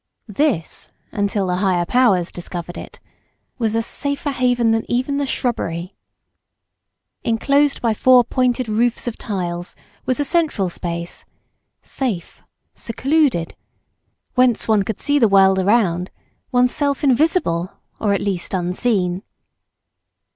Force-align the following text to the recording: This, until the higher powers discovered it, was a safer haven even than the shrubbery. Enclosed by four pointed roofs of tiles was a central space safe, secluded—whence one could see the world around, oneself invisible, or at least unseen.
This, 0.33 0.89
until 1.11 1.45
the 1.45 1.57
higher 1.57 1.85
powers 1.85 2.31
discovered 2.31 2.75
it, 2.75 2.99
was 3.59 3.75
a 3.75 3.83
safer 3.83 4.31
haven 4.31 4.73
even 4.89 5.17
than 5.17 5.19
the 5.19 5.27
shrubbery. 5.27 5.93
Enclosed 7.23 7.83
by 7.83 7.93
four 7.93 8.23
pointed 8.23 8.67
roofs 8.67 9.05
of 9.07 9.15
tiles 9.19 9.75
was 10.07 10.19
a 10.19 10.25
central 10.25 10.71
space 10.71 11.23
safe, 11.83 12.41
secluded—whence 12.73 14.67
one 14.67 14.81
could 14.81 14.99
see 14.99 15.19
the 15.19 15.27
world 15.29 15.59
around, 15.59 16.09
oneself 16.51 17.03
invisible, 17.03 17.71
or 17.99 18.11
at 18.11 18.21
least 18.21 18.55
unseen. 18.55 19.21